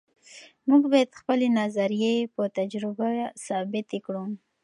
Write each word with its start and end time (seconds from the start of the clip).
موږ 0.69 0.83
باید 0.93 1.17
خپلې 1.19 1.47
نظریې 1.59 2.15
په 2.35 2.43
تجربه 2.57 3.07
ثابتې 3.45 3.97
کړو. 4.05 4.23